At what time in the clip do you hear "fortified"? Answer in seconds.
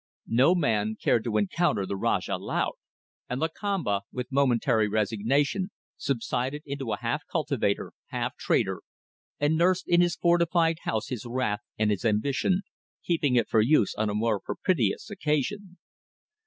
10.15-10.79